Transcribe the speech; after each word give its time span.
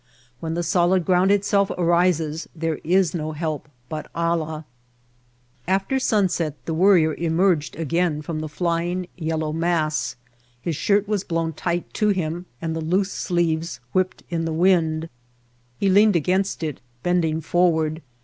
When 0.39 0.55
the 0.55 0.63
solid 0.63 1.05
ground 1.05 1.29
itself 1.29 1.69
arises 1.77 2.49
there 2.55 2.79
is 2.83 3.13
no 3.13 3.33
help 3.33 3.69
but 3.87 4.09
Allah. 4.15 4.65
After 5.67 5.99
sunset 5.99 6.55
the 6.65 6.73
Worrier 6.73 7.13
emerged 7.13 7.75
again 7.75 8.23
from 8.23 8.39
the 8.39 8.49
flying 8.49 9.05
yellow 9.15 9.53
mass. 9.53 10.15
His 10.59 10.75
shirt 10.75 11.07
was 11.07 11.23
blown 11.23 11.51
Snowstorm 11.53 11.67
and 11.75 11.83
Sandstorm 11.83 11.83
tight 11.83 11.93
to 11.93 12.07
him 12.19 12.45
and 12.63 12.75
the 12.75 12.81
loose 12.81 13.11
sleeves 13.11 13.79
whipped 13.93 14.23
in 14.31 14.45
the 14.45 14.53
wind. 14.53 15.07
He 15.77 15.87
leaned 15.87 16.15
against 16.15 16.63
it 16.63 16.81
bending 17.03 17.39
forward. 17.39 18.01